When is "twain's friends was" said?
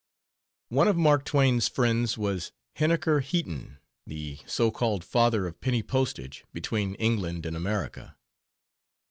1.25-2.51